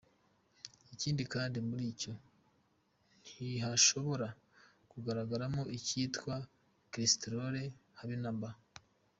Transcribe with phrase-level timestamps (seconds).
[0.93, 2.13] ikindi kandi muri cyo
[3.21, 4.27] ntihashobora
[4.91, 6.33] kugaragaramo icyitwa
[6.91, 7.63] cholesterole
[7.97, 8.51] habe na mba.